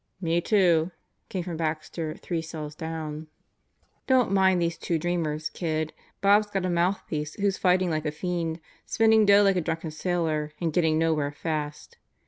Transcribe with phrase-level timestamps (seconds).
[0.19, 0.89] "Me too!"
[1.29, 3.27] came from Baxter three cells down.
[4.07, 5.93] "Don't mind these two dreamers, kid.
[6.21, 10.53] Bob's got a mouthpiece who's fighting like a fiend, spending dough like a drunken sailor,
[10.59, 11.97] and getting nowhere fast.